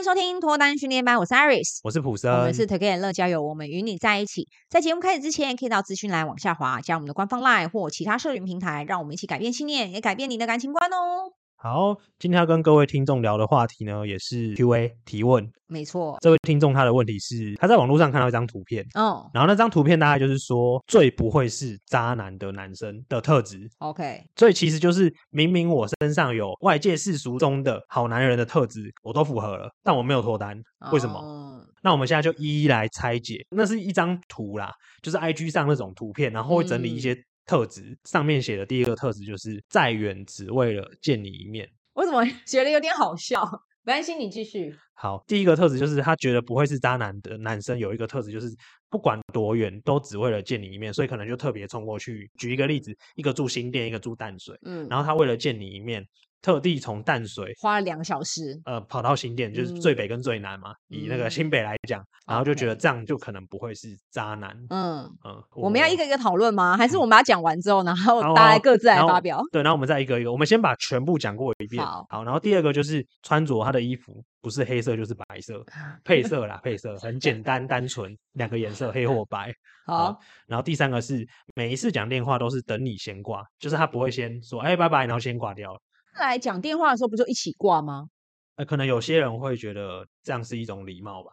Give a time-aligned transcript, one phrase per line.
[0.00, 4.48] 迎收听脱单训练班，我是 Iris，我是普生，我们是 Together 乐交友，我们与你在一起。
[4.70, 11.34] 在节目开始之前，可以到资讯栏往下滑，加我们的官方 LINE 或其他社群平台，让我们一起改变信念，也改变你的感情观哦。
[11.62, 15.46] 好，今天要跟各位听众聊的话题呢，也是 Q&A 提问。
[15.66, 23.68] 没错，这位听众他的问题是，他在网络上看到一张图片，哦，然后那张图片大概就是说，最不会是渣男的男生的特质。
[23.76, 30.58] OK，所以其实就是明明我身上有外界世俗中的好男人的特质，我都符合了，但我没有脱单，
[30.92, 31.18] 为什么？
[31.18, 33.44] 哦，那我们现在就一一来拆解。
[33.50, 34.72] 那是一张图啦，
[35.02, 37.14] 就是 IG 上那种图片，然后会整理一些。
[37.50, 41.68] 嗯特质上面写的第一个特质就是再远只为了见你一面。
[41.94, 43.44] 我怎么 觉得有点好笑？
[43.82, 44.76] 没关系，你继续。
[44.94, 48.46] 好，第一个特质就是他觉得不会是渣男的男生有一个特质就是
[48.88, 52.30] 不管多远都只为了见你一面，所以可能就特别冲过去。
[52.38, 56.06] 举一个例子，一个住新店，一个住淡水，嗯，然后他为了见你一面。
[56.42, 60.70] 特地从淡水花了两个小时，呃，跑到新店，就是最北跟最南嘛。
[60.88, 64.56] 嗯、以那个新北来讲，嗯、然后就觉得这样就可能不会是渣男。
[64.70, 66.76] 嗯嗯，我，我们要一个一个讨论吗？
[66.76, 69.42] 还是我们把它讲完之后，然后大家各自来发表？
[69.52, 71.84] 对，然后我们再一个一个，我们先把全部讲过一遍。
[71.84, 75.62] 好，好，然后第二个就是穿着他的衣服不是黑色就是白色，
[76.04, 79.52] 配色啦，配色很简单单纯，两个颜色黑或白。
[79.86, 85.80] 好，好，然后第三个是每一次讲电话都是等你先挂，就是他不会先说哎拜拜，然后先挂掉了。
[86.18, 88.08] 来讲电话的时候不就一起挂吗？
[88.56, 91.30] 呃，可能有些人会觉得这样是一种礼貌吧。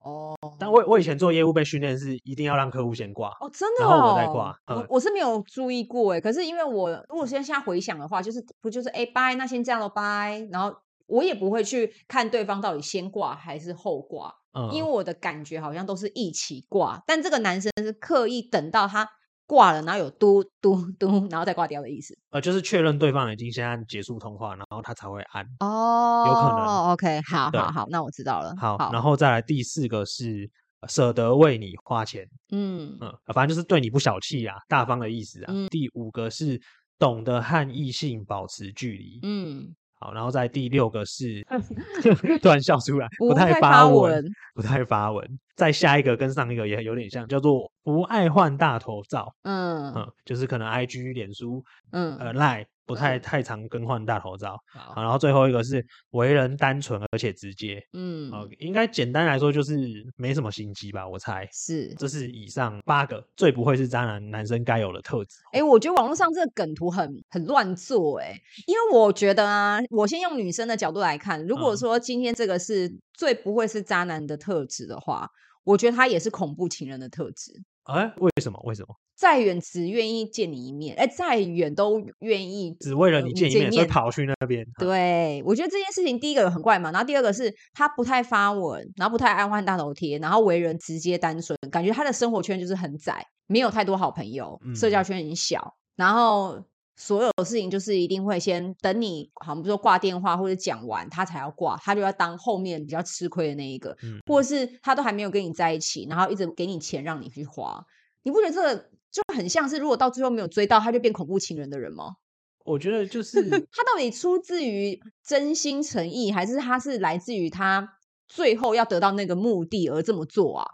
[0.00, 4.56] 哦，但我我以前做业务被训练是一定要让客户先挂哦，真的、哦，然后我再挂。
[4.66, 19.08] 我、嗯、我是没有注意过哎，可是因为我如果现在现在回想的话，就是不就是哎拜，那先这样了拜，然后我也不会去看对方到底先挂还是后挂，嗯，因为我的感觉好像都是一起挂，但这个男生是刻意等到他。
[19.46, 22.18] 挂了，然后有嘟嘟嘟，然后再挂掉的意思。
[22.30, 25.44] 呃，就是确认对方已经先按结束通话，然后他才会按。
[25.60, 26.66] 哦，有可能。
[26.92, 28.54] OK，好，好，好，那我知道了。
[28.60, 30.50] 好，好，然后再来第四个是
[30.88, 32.26] 舍得为你花钱。
[32.50, 35.46] 嗯嗯，反正就是对你不小气啊，大方的意思啊。
[35.48, 35.68] 嗯。
[35.68, 36.60] 第五个是
[36.98, 39.20] 懂得和异性保持距离。
[39.22, 39.74] 嗯。
[39.98, 41.42] 好，然后在第六个是
[42.42, 44.22] 突然笑出来，不太发文，
[44.54, 45.24] 不太发文。
[45.56, 49.34] 再下一个跟上一个也有点像，叫做不爱换大头照。
[49.42, 52.66] 嗯嗯，就是可能 IG、脸书，嗯呃 Line。
[52.88, 59.76] 不太太常更换大头照，好，然后最后一个是为人单纯而且直接，嗯，哦，应该简单来说就是
[60.16, 65.38] 没什么心机吧，我猜是，这是以上八个最不会是渣男男生该有的特质。
[65.50, 75.28] 哎，我觉得网络上这个梗图很很乱做，哎，因为我觉得啊，我先用女生的角度来看，如果说今天这个是最不会是渣男的特质的话，
[75.66, 77.62] 我觉得他也是恐怖情人的特质。
[77.84, 78.58] 哎，为什么？
[78.64, 78.94] 为什么？
[79.16, 84.66] 再远只愿意见你一面，哎，再远都愿意只为了你见一面，所以跑去那边。
[84.78, 96.62] 对，我觉得这件事情，第一个很怪嘛，然后第二个是他不太发文，然后不太爱换大头贴，然后为人直接单纯，感觉他的生活圈就是很窄，没有太多好朋友，社交圈很小，嗯、然后
[96.96, 107.86] 所有的事情就是一定会先等你，好像比如说挂电话或者讲完他才要挂，他就要当后面比较吃亏的那一个，嗯、或者是他都还没有跟你在一起，然后一直给你钱让你去花，
[108.22, 108.90] 你不觉得这个？
[109.12, 112.16] 就很像是，如果到最后没有追到，他就变恐怖情人的人吗？
[112.66, 117.96] 我觉得就 是他到底出自于真心诚意，还是他是来自于他
[118.28, 120.66] 最后要得到那个目的而这么做啊？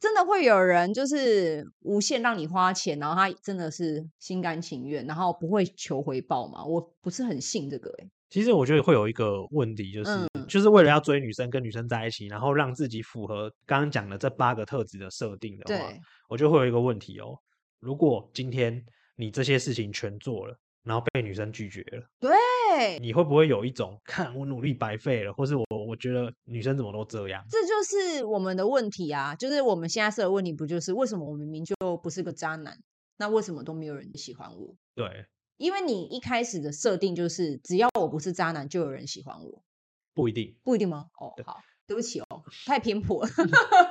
[0.00, 6.64] 真的会有人就是无限让你花钱，然后他真的是心甘情愿，然后不会求回报吗？
[6.64, 8.10] 我不是很信这个欸。
[8.28, 15.84] 其实我觉得会有一个问题，就是、嗯、就是为了要追女生，跟女生在一起，然后让自己符合刚刚讲的这八个特质的设定的话，
[16.28, 17.38] 我觉得会有一个问题哦。
[17.78, 18.84] 如果今天
[19.16, 22.30] 你这些事情全做了，然后被女生拒绝了，对，
[23.00, 27.44] 你会不会有一种看我努力白费了，或是我我觉得女生怎么都这样？
[27.50, 29.34] 这就是我们的问题啊！
[29.34, 32.78] 就是我们现在设的问题，不就是为什么我明明就不是个渣男，
[33.18, 34.74] 那为什么都没有人喜欢我？
[34.94, 35.26] 对，
[35.56, 39.62] 因为你一开始的设定就是只要我不是渣男，就有人喜欢我。
[40.14, 41.06] 不一定，不一定吗？
[41.20, 41.60] 哦，好。
[41.88, 43.30] 对不起哦，太偏颇了。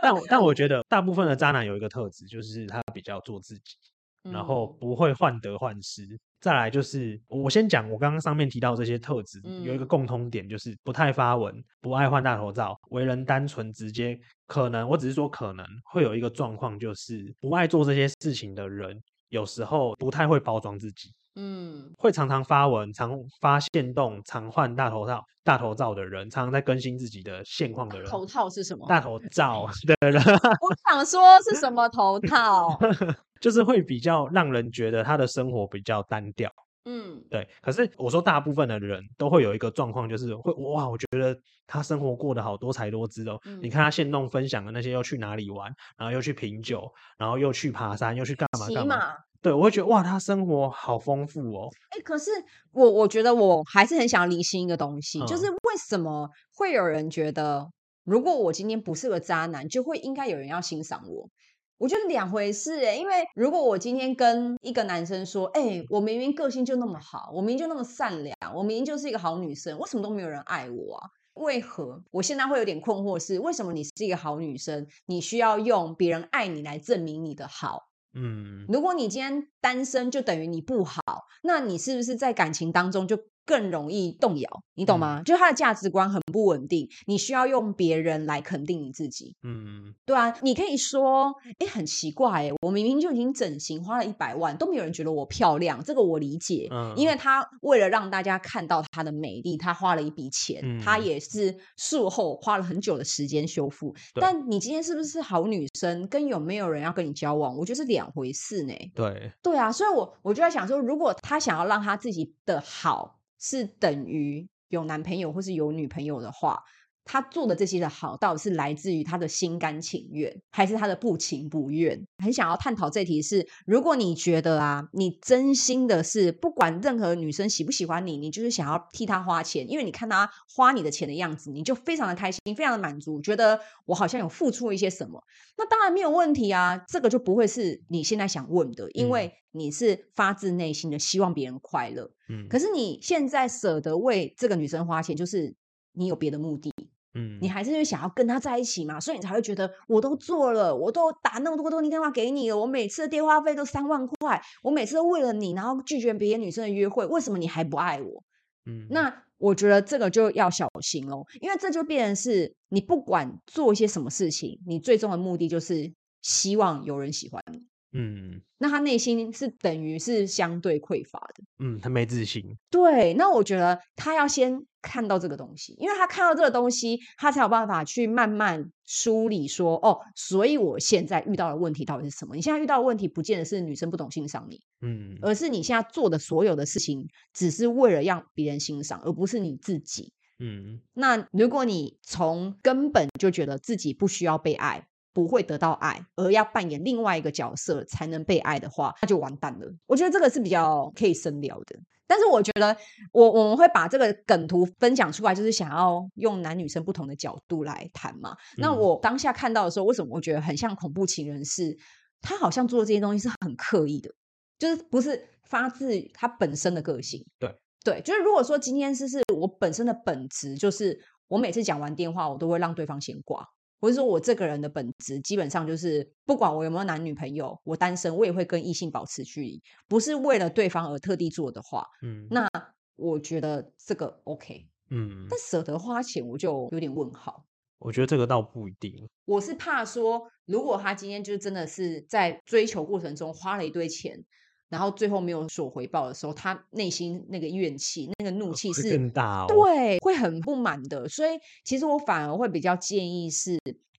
[0.02, 3.95] 但但我觉得大部分的渣男有一个特质，就是他比较做自己，嗯、
[4.31, 6.04] 然后不会患得患失。
[6.42, 14.19] 再来就是我先讲我刚刚上面提到这些特质，嗯、有一个共通点，就是不太发文，不爱换大头照，为人单纯直接。
[14.45, 21.12] 可能我只是说可能会有一个状况，就是不爱做这些事情的人，有时候不太会包装自己。
[21.38, 23.12] 嗯，会常常发文、常
[23.42, 28.07] 发现动、常换大头套、大头照的人，常常在更新自己的现况的人。
[28.07, 28.88] 头套是什么？
[28.88, 29.68] 大头照
[30.00, 30.22] 的人。
[30.24, 32.80] 我想说是什么头套？
[33.46, 36.52] 就是会比较让人觉得他的生活比较单调。
[36.86, 37.48] 嗯，对。
[37.62, 41.38] 可是我说，大部分的人都会有一个状况，就是会哇，我觉得
[41.68, 43.40] 他生活过得好多才多姿哦。
[43.46, 49.14] 嗯、你看他现动分享的那些，又去哪里玩，然后又去品酒，然后又去爬山，又去干嘛干嘛。
[49.44, 51.70] 对，我会觉得哇，他生活好丰富哦。
[51.92, 52.32] 哎，可是
[52.72, 57.70] 我我觉得我还是很想要厘清一个东西，嗯、就是为什么会有人觉得，
[58.06, 61.30] 如果我今天不是个渣男，就会应该有人要欣赏我？
[61.77, 71.10] 我觉得两回事诶，因为如果我今天跟一个男生说，哎，我明明个性就那么好，我明明就那么善良，我明明就是一个好女生，为什么都没有人爱我啊？
[71.33, 72.01] 为何？
[72.12, 77.89] 我现在会有点困惑是，为什么你是一个好女生，你需要用别人爱你来证明你的好？
[78.13, 81.01] 嗯，如果你今天单身，就等于你不好，
[81.44, 85.20] 那你是不是在感情当中就更容易动摇，你懂吗？
[85.20, 89.36] 嗯、就他的价值观很不稳定，你需要用别人来肯定你自己。
[89.44, 96.68] 嗯，对啊，你可以说，哎，很奇怪，哎，我明明就已经整形花了一百万，都没有人觉得我漂亮，这个我理解。
[96.72, 103.94] 嗯，因为他为了让大家看到他的美丽，他花了一笔钱，嗯、他也是术后花了很久的时间修复。
[104.16, 108.74] 但你今天是不是好女生，跟有没有人要跟你交往，我觉得是两回事呢。
[108.96, 113.20] 对，对啊，所以我我就在想说，如果他想要让他自己的好。
[113.48, 116.64] 是等于有男朋友或是有女朋友的话。
[117.06, 122.04] 他做的这些的好，到底是来自于他的心甘情愿，还是他的不情不愿？
[122.24, 135.24] 很想要探讨这题是：如果你觉得啊，你真心的是不管任何女生喜不喜欢你，你就是想要替她花钱，因为你看她花你的钱的样子，你就非常的开心，非常的满足，觉得我好像有付出一些什么，
[135.58, 142.10] 那当然没有问题啊，这个就不会是你现在想问的，因为你是发自内心的希望别人快乐。
[142.30, 145.54] 嗯，可是你现在舍得为这个女生花钱，就是
[145.94, 146.74] 你有别的目的。
[147.16, 158.24] 嗯，你还是会想要跟他在一起嘛，所以你才会觉得我都做了，我都打那么多多电话给你了，我每次的电话费都三万块，我每次都为了你，然后拒绝别的女生的约会，为什么你还不爱我？
[158.66, 167.64] 嗯，那我觉得这个就要小心喽，因为这就变成是你不管做一些什么事情，你最终的目的就是希望有人喜欢你。
[167.98, 171.44] 嗯，那他内心是等于是相对匮乏的。
[171.60, 172.44] 嗯，他没自信。
[172.70, 182.36] 对，那我觉得他要先看到这个东西，因为他看到这个东西，他才有办法去慢慢梳理说，哦，所以我现在遇到的问题到底是什么？
[182.36, 190.12] 你现在遇到的问题，不见得是女生不懂欣赏你，嗯，而是你现在做的所有的事情，只是为了让别人欣赏，而不是你自己。
[190.40, 194.86] 嗯，那如果你从根本就觉得自己不需要被爱。
[195.16, 199.74] 不会得到爱，而要扮演另外一个角色才能被爱的话，那就完蛋了。
[199.88, 201.80] 我觉得这个是比较可以深聊的。
[202.06, 202.76] 但是我觉得
[203.14, 208.32] 我我们会把这个梗图分享出来，就是想要用男女生不同的角度来谈嘛。
[208.32, 211.46] 嗯、那我当下看到的时候，为什么我觉得很像恐怖情人？
[211.46, 211.76] 是
[212.22, 214.12] 他好像做的这些东西是很刻意的，
[214.60, 217.26] 就是不是发自他本身的个性。
[217.40, 223.48] 对对，就是如果说今天是是我本身的本质，就是我每次讲完电话，我都会让对方先挂。
[223.86, 232.50] 不是说我这个人的本质基本上就是，不管我有没有男女朋友，我单身，我也会跟异性保持距离，不是为了对方而特地做的话，嗯，那
[232.96, 237.46] 我觉得这个 OK，嗯，但舍得花钱我就有点问号。
[237.78, 244.26] 我觉得这个倒不一定，我是怕说，如果他今天就真的是在追求过程中花了一堆钱。
[244.75, 251.08] 然后最后没有所回报的时候，他内心那个怨气、那个怒气是更大哦，对，会很不满的。
[251.08, 251.29] 所以
[251.63, 253.58] 其实我反而会比较建议是，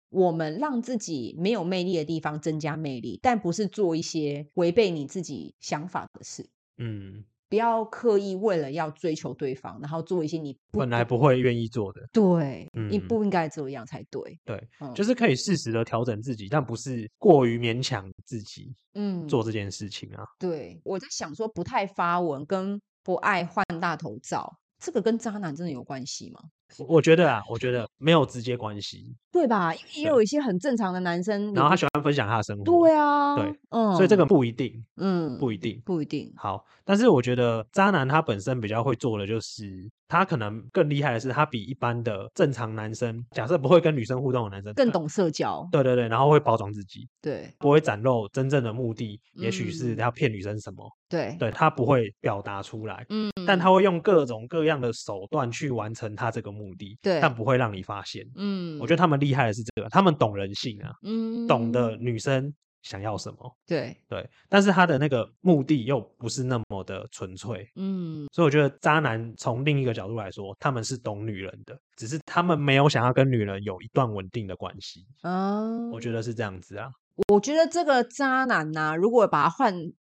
[0.10, 6.46] 我们让自己没有魅力的地方增加魅力，但不是做一些违背你自己想法的事。
[6.78, 7.24] 嗯。
[7.50, 12.02] 不要刻意为了要追求对方，然后做一些你本来不会愿意做的。
[12.12, 14.40] 对，嗯、你不应该这样才对。
[14.44, 18.74] 对，嗯、就是可以适时的调整自己，但不是过于勉强自己。
[18.98, 20.24] 嗯，做这件事情啊。
[20.40, 26.40] 对，我在想说，不太发文跟不爱换大头照，这个跟渣男真的有关系吗？
[26.88, 29.74] 我觉得啊，我觉得没有直接关系，对吧？
[29.76, 36.32] 因为也有一些很正常的男生，然后他喜欢分享他的生活，对啊，对，嗯，所以这个不一定，嗯，不一定，不一定。
[36.38, 39.90] 好，但是我觉得渣男他本身比较会做的就是。
[40.08, 45.68] 他可能更厉害的是，他比一般的正常男生，假设不会跟女生互动的男生，更懂社交。
[45.72, 50.88] 对对对，然后会包装自己，对，不会展露真正的目的，也许是要骗女生什么。
[51.10, 58.24] 对，对他不会表达出来，嗯，但他会用各种各样的手段去完成他这个目的，对，但不会让你发现。
[58.36, 62.54] 嗯，我觉得他们厉害的是这个，他们懂人性啊，嗯，懂得女生。
[62.86, 63.58] 想要什么？
[63.66, 76.88] 对对，但是他的那个目的又不是那么的纯粹，嗯，所以我觉得渣男从另一个角度来说，他们是懂女人的，只是他们没有想要跟女人有一段稳定的关系，嗯，我觉得是这样子啊。
[77.30, 79.74] 我觉得这个渣男呐、啊，如果把他换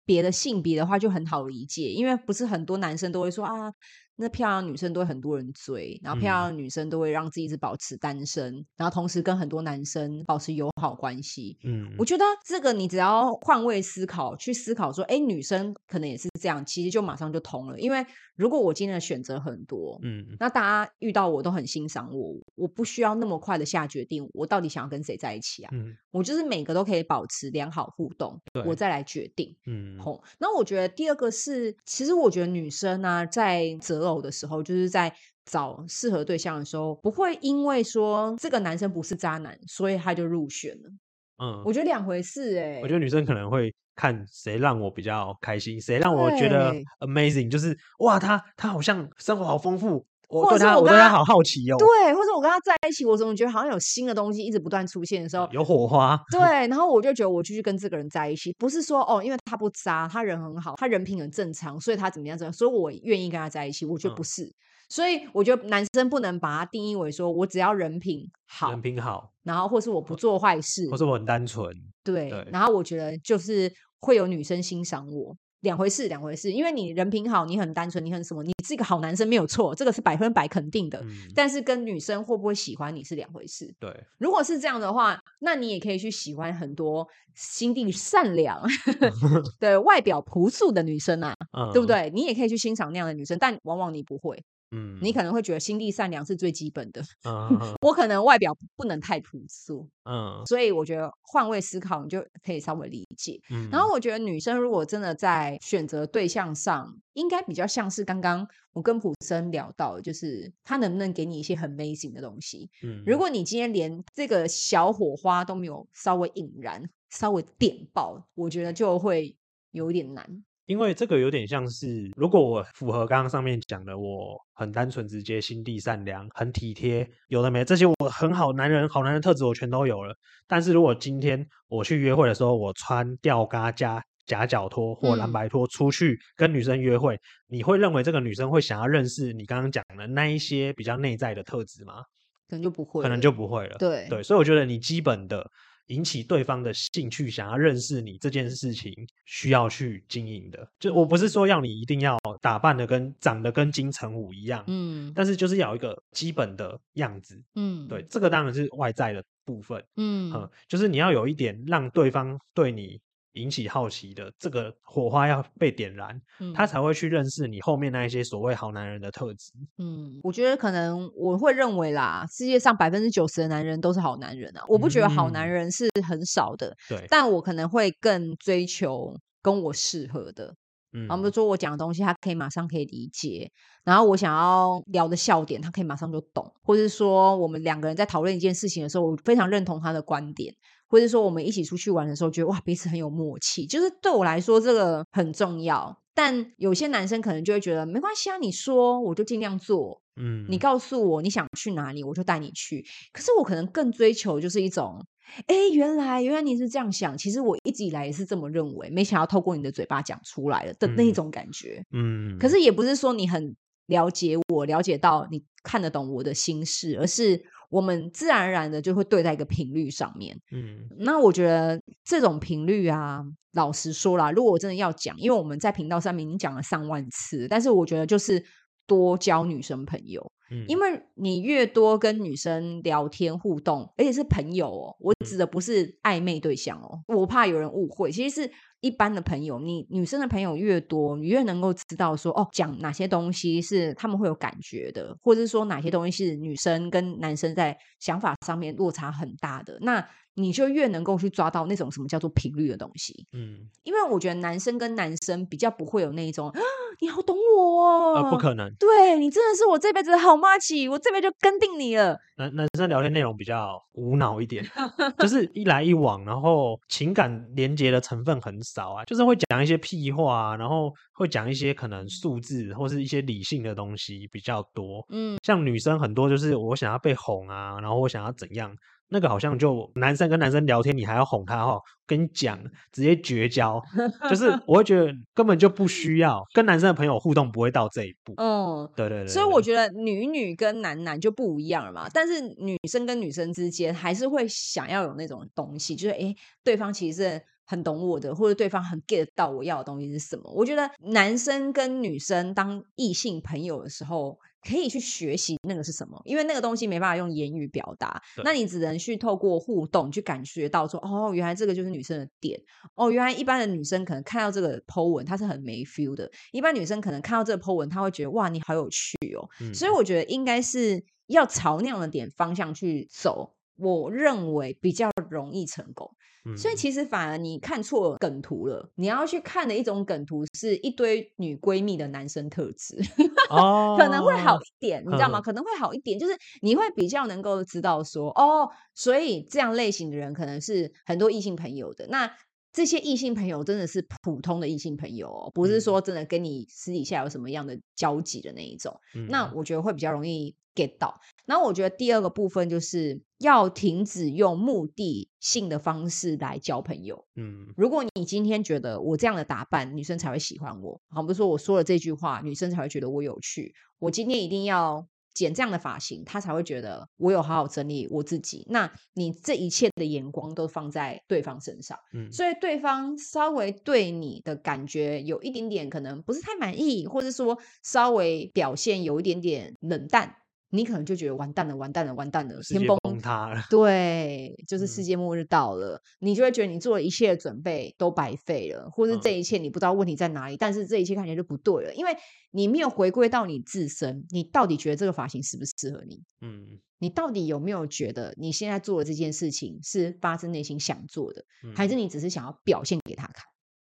[0.04, 3.72] 别的性别的话就很好理解，因为不是很多男生都会说啊。
[4.16, 11.58] 那漂亮的女生都会很多人追，然后漂亮的女生都会让自己一直保持单身，嗯、然后同时跟很多男生保持友好关系。
[11.64, 17.78] 嗯，我觉得这个你只要换位思考，去思考说，哎，女生可能也是这样，其实就马上就通了。
[17.78, 18.04] 因为
[18.34, 25.70] 如果我今天的选择很多，嗯，那大家遇到我都很欣赏我，我不需要那么快的下决定，我到底想要跟谁在一起啊？
[25.72, 29.54] 嗯，我就是每个都可以保持良好互动，对我再来决定。
[29.66, 30.22] 嗯，好。
[30.38, 35.12] 那我觉得第二个是，其实我觉得女生呢、啊，在择偶的时候，就是在
[35.44, 40.90] 找适合对象的时候，不会因为说这个男生不是渣男，所以他就入选了。
[41.38, 42.80] 嗯，我觉得两回事哎、欸。
[42.82, 51.76] 我觉得女生可能会看谁让我比较开心，谁让我觉得 amazing，就是哇，他他好像生活好丰富，我对他我对他好好奇哦。
[51.78, 56.18] 对，或者我跟他在一起，我总觉得好像有新的东西一直不断出现的时候，有火花。
[56.30, 63.86] 对，然后我就觉得我继续跟这个人在一起，不是说哦，因为他不渣，他人很好，他人品很正常，所以他怎么样怎么样，所以我愿意跟他在一起。
[63.86, 64.44] 我觉得不是。
[64.44, 64.54] 嗯
[64.88, 72.30] 所以我觉得男生不能把他定义为说，我只要人品好，人品好，然后或是我不做坏事，或是我很单纯，对。
[72.30, 73.68] 对，然后我觉得就是
[73.98, 76.52] 会有女生欣赏我，两回事，两回事。
[76.52, 80.98] 因为你人品好，你很单纯，你很什么，你是一个好男生没有错，这个是百分百肯定的。
[81.00, 83.72] 嗯，但是跟女生会不会喜欢你是两回事。
[83.78, 88.62] 对，如果是这样的话，那你也可以去喜欢很多心地善良、
[89.58, 92.10] 对外表朴素的女生啊，嗯，对不对？
[92.14, 94.42] 你也可以去欣赏那样的女生，但往往你不会。
[94.70, 97.02] 嗯，你可能会觉得心地善良是最基本的。
[97.24, 99.88] 嗯，我可能外表不能太朴素。
[100.04, 103.40] 嗯，所以我觉得换位思考，你就可以稍微理解。
[103.50, 112.68] 嗯，然后我觉得女生如果真的在选择对象上，应该比较像是刚刚我跟普生聊到，就是他能不能给你一些很 amazing 的东西。
[112.82, 119.36] 嗯，如果你今天连这个小火花都没有稍微引燃、稍微点爆，我觉得就会
[119.70, 120.44] 有点难。
[120.66, 130.12] 因为这个有点像是，如果我符合刚刚上面讲的，我很单纯、直接、心地善良、很体贴，有的没这些，我很好男人、好男人特质我全都有了。
[130.48, 142.02] 但是如果今天我去约会的时候，我穿吊嘎加夹脚拖或蓝白拖出去跟女生约会，嗯，你会认为这个女生会想要认识你刚刚讲的那一些比较内在的特质吗？
[142.48, 143.76] 可能就不会，可能就不会了。
[143.78, 145.48] 对对，所以我觉得你基本的。
[145.88, 148.92] 引起对方的兴趣，想要认识你这件事情，
[149.24, 150.68] 需要去经营的。
[150.78, 163.00] 就我不是说要你一定要打扮的跟长得跟金城武一样，嗯，但是就是要有一个基本的样子，嗯，对，这个当然是外在的部分，嗯，嗯，就是你要有一点让对方对你。
[163.36, 169.52] 引起好奇的这个火花要被点燃，嗯，他才会去认识你后面那一些所谓好男人的特质。
[169.78, 176.74] 嗯，我觉得可能我会认为啦，世界上百分之九十的男人都是好男人啊，我不觉得好男人是很少的。
[176.88, 180.54] 对，嗯，但我可能会更追求跟我适合的。
[180.92, 183.50] 嗯，我们说我讲的东西，他可以马上可以理解，
[183.84, 190.54] 然后我想要聊的笑点，他可以马上就懂，或者说我们两个人在讨论一件事情的时候，我非常认同他的观点。
[190.88, 196.00] 或者说我们一起出去玩的时候，觉得哇，彼此很有默契，就是对我来说这个很重要。
[196.14, 202.82] 但有些男生可能就会觉得没关系啊，你说我就尽量做，嗯，你告诉我你想去哪里，我就带你去。
[203.12, 205.04] 可是我可能更追求就是一种，
[205.46, 212.38] 哎，原来原来你是这样想，其实我一直以来也是这么认为，没想到透过你的嘴巴讲出来了的那种感觉，嗯。
[212.38, 213.54] 可是也不是说你很
[213.88, 217.44] 了解我，了解到你看得懂我的心事，而是。
[217.70, 228.44] 我们自然而然的就会对在一个频率上面，嗯，那我觉得这种频率啊，老实说啦，如果我真的要讲，因为我们在频道上面已经讲了上万次，但是我觉得就是
[228.86, 238.50] 多交女生朋友，嗯，因为你越多跟女生聊天互动，而且是朋友哦，我指的不是暧昧对象哦，我怕有人误会，其实是。
[238.82, 253.26] 一般的朋友，你女生的朋友越多，你越能够知道说哦，讲哪些东西是他们会有感觉的，或者是说哪些东西是女生跟男生在想法上面落差很大的，那你就越能够去抓到那种什么叫做频率的东西。
[253.32, 256.60] 嗯，因为我觉得男生跟男生比较不会有那一种啊，
[257.00, 262.18] 你好懂我哦，呃，不可能，对，你真的是我这辈子的好妈起，我这辈子就跟定你了。
[262.38, 264.64] 男男生聊天内容比较无脑一点，
[265.18, 268.92] 就是一来一往，然后情感连接的成分很少。
[268.92, 275.04] 啊，就是会讲一些屁话，啊然后会讲一些可能数字或是一些理性的东西比较多。
[275.10, 278.74] 嗯，像女生很多就是我想要被哄啊，然后我想要怎样。
[279.08, 281.80] 那个好像就男生跟男生聊天，你还要哄他哈？
[282.06, 282.58] 跟你讲，
[282.92, 283.82] 直接绝交，
[284.30, 288.34] 就是 我会觉得根本就不需要跟男生的朋友互动，不会到这一步。
[288.36, 289.28] 嗯，对对对，对。
[289.28, 292.08] 所以我觉得女女跟男男就不一样了嘛。
[292.12, 300.48] 但是女生跟女生之间还是会想要有那种东西，就是哎，对方其实是很懂我的，或者对方很 get 到我要的东西是什么。
[300.52, 312.60] 我觉得男生跟女生当异性朋友的时候，可以去学习那个是什么，因为那个东西没办法用言语表达，那你只能去透过互动去感觉到说，哦，原来这个就是女生的点。
[312.94, 316.30] 哦，原来一般的女生可能看到这个 po 文，她是很没 feel 的。
[316.52, 319.48] 一般女生可能看到这个 po 文，她会觉得哇，你好有趣哦。
[319.60, 319.72] 嗯。
[319.72, 326.10] 所以我觉得应该是要朝那样的点方向去走，我认为比较容易成功。
[326.56, 332.96] 所以其实反而你看错梗图了，你要去看的一种梗图是一堆女闺蜜的男生特质，
[333.50, 335.40] 哦、可能会好一点，你知道吗？
[335.40, 342.06] 可能会好一点，就是你会比较能够知道说，哦，所以这样类型的人可能是很多异性朋友的。
[342.06, 342.32] 那
[342.72, 349.00] 这些异性朋友真的是普通的异性朋友哦，不是说真的跟你私底下有什么样的交集的那一种。
[349.16, 351.20] 嗯、那我觉得会比较容易 get 到。
[351.46, 357.24] 然后我觉得第二个部分就是要停止用目的性的方式来交朋友。
[357.36, 368.66] 嗯，如果你今天觉得我这样的打扮女生才会喜欢我，好，比如说我说了这句话女生才会觉得我有趣，我今天一定要剪这样的发型，她才会觉得我有好好整理我自己。
[368.68, 380.34] 那你这一切的眼光都放在对方身上，嗯，所以对方稍微对你的感觉有一点点可能不是太满意，或者说稍微表现有一点点冷淡。
[380.76, 383.64] 你可能就觉得完蛋了，完蛋了，完蛋了，天崩塌了。
[383.70, 392.16] 对，就是世界末日到了，嗯，你就会觉得你做了一切的准备都白费了，或是这一切你不知道问题在哪里，嗯，但是这一切看起来就不对了，因为
[392.50, 396.22] 你没有回归到你自身，你到底觉得这个发型适不适合你？
[396.40, 403.44] 嗯，你到底有没有觉得你现在做的这件事情是发自内心想做的，嗯，还是你只是想要表现给他看？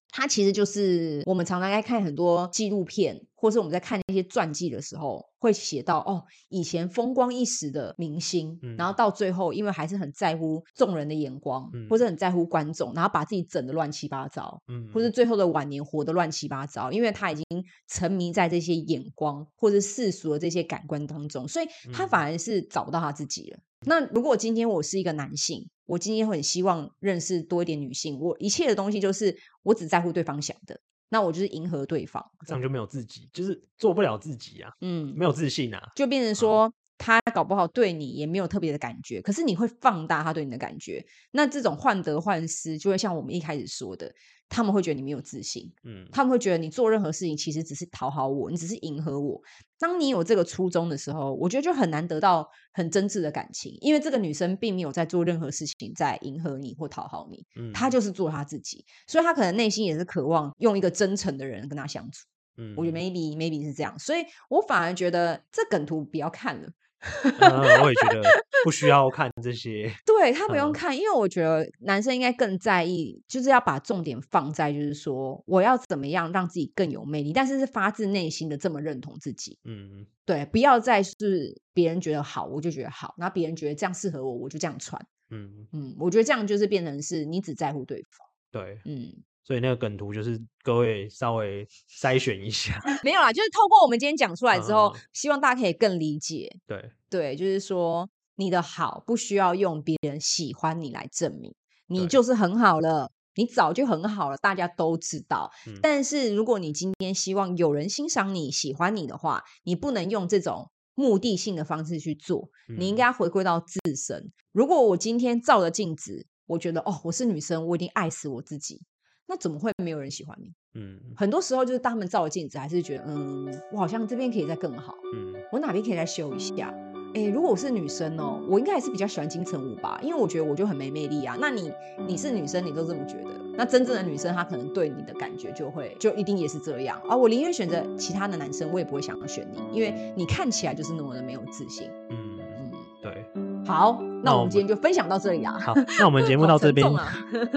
[0.10, 17.46] 它其实就是我们常常在看很多纪录片，或是我们在看那些传记的时候，会写到哦，以前风光一时的明星，嗯，然后到最后，因为还是很在乎众人的眼光，嗯，或者很在乎观众，然后把自己整得乱七八糟，嗯，或是最后的晚年活得乱七八糟，因为他已经
[17.88, 23.58] 沉迷在这些眼光或者世俗的这些感官当中，所以他反而是找不到他自己了。
[23.58, 28.20] 嗯，那如果今天我是一个男性，我今天会很希望认识多一点女性。
[28.20, 34.72] 我一切的东西就是我只在乎对方想的，那我就是迎合对方，这样就没有自己，就是做不了自己啊。
[34.82, 41.06] 嗯，没有自信啊，就变成说他搞不好对你也没有特别的感觉，可是你会放大他对你的感觉。
[41.32, 44.14] 那这种患得患失，就会像我们一开始说的。
[44.50, 49.42] 他们会觉得你没有自信，嗯，他们会觉得你做任何事情其实只是讨好我，你只是迎合我。
[49.78, 66.70] 当你有这个初衷的时候，我觉得就很难得到很真挚的感情，因为这个女生并没有在做任何事情在迎合你或讨好你，嗯，她就是做她自己，所以她可能内心也是渴望用一个真诚的人跟她相处，嗯，我觉得 maybe maybe 是这样，所以我反而觉得这梗图不要看了。
[67.40, 68.24] 嗯，我也觉得
[68.64, 69.92] 不需要看这些。
[70.06, 79.58] 对，他不用看，嗯，因为我觉得男生应该更在意，就是要把重点放在，就是说我要怎么样让自己更有魅力，但是是发自内心的这么认同自己。
[79.64, 85.00] 嗯，对，不要再是别人觉得好，我就觉得好，然后别人觉得这样适合我，我就这样穿。
[85.30, 88.28] 嗯嗯，我觉得这样就是变成是你只在乎对方。
[88.52, 89.14] 对，嗯。
[89.48, 96.54] 所以那个梗图就是各位稍微 筛选一下， 没有啦，就是透过我们今天讲出来之后，嗯，希望大家可以更理解。
[96.68, 101.56] 对对，就是说你的好不需要用别人喜欢你来证明，
[101.88, 105.50] 你就是很好了，你早就很好了，大家都知道。
[105.66, 114.18] 嗯，但是如果你今天希望有人欣赏你喜欢你的话，你不能用这种目的性的方式去做，你应该回归到自身。
[114.18, 118.82] 嗯，如果我今天照着镜子，我觉得哦，我是女生，我一定爱死我自己。
[119.28, 120.54] 那怎么会没有人喜欢你？
[120.76, 126.74] 嗯，很多时候就是当他们照镜子，还是觉得，嗯，我好像这边可以再更好，嗯，我哪边可以再修一下？
[127.14, 131.36] 哎，如果我是女生哦，我应该还是比较喜欢金城武吧，因为我觉得我就很没魅力啊。
[131.40, 131.72] 那你
[132.08, 137.16] 你是女生，你都这么觉得，那真正的女生她可能对你的感觉就会就一定也是这样啊。
[137.16, 141.90] 我宁愿选择其他的男生，我也不会想要选你，因为你看起来就是那么的没有自信。
[142.10, 143.26] 嗯嗯，对。
[143.66, 145.58] 好，那我们今天就分享到这里啊。
[145.60, 147.08] 好，那我们节目到这边， 啊、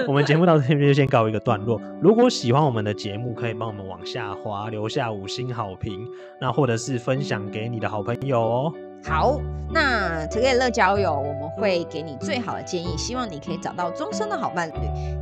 [0.06, 1.80] 我们节目到这边就先告一个段落。
[2.00, 6.06] 如果喜欢我们的节目，可以帮我们往下滑，留下五星好评，
[6.40, 8.72] 那或者是分享给你的好朋友哦。
[9.02, 9.40] 好，
[9.72, 14.74] 那 Together 乐交友，我们会给你最好的建议，希望你可以找到终身的好伴侣。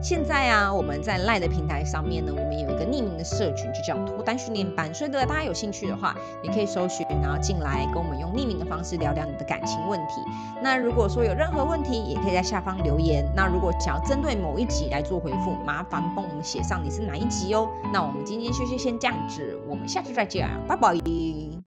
[0.03, 4.93] 现在啊，我们在 LINE 的平台上面呢，我们有一个匿名的社群，就叫脱单训练班。
[4.93, 10.15] 所以，如果大家有兴趣的话，你可以搜寻，然后进来跟我们用匿名的方式聊聊你的感情问题。
[10.61, 13.25] 那如果说有任何问题，也可以在下方留言。
[13.37, 17.71] 那如果想要针对某一集来做回复，麻烦帮我们写上你是哪一集哦。
[17.93, 21.49] 那我们今天就先这样子，我们下次再见，拜拜。